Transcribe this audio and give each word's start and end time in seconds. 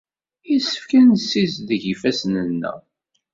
Yessefk 0.51 0.89
ad 0.99 1.05
nessizdig 1.09 1.83
ifassen-nneɣ. 1.93 2.79